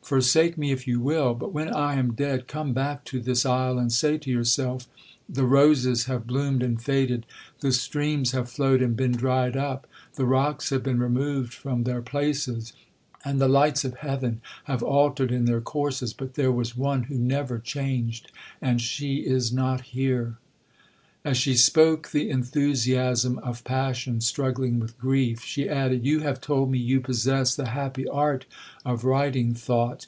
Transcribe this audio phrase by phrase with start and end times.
[0.00, 3.78] Forsake me if you will, but when I am dead, come back to this isle,
[3.78, 4.88] and say to yourself,
[5.28, 10.82] The roses have bloomed and faded—the streams have flowed and been dried up—the rocks have
[10.82, 16.52] been removed from their places—and the lights of heaven have altered in their courses,—but there
[16.52, 18.32] was one who never changed,
[18.62, 20.38] and she is not here!'
[21.24, 26.70] 'As she spoke the enthusiasm of passion struggling with grief, she added, 'You have told
[26.70, 28.46] me you possess the happy art
[28.84, 30.06] of writing thought.